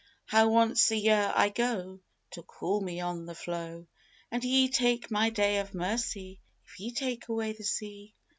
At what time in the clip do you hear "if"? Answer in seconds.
6.65-6.79